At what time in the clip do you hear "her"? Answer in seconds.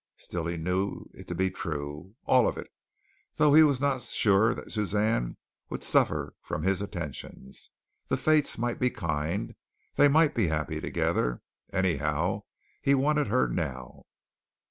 13.27-13.47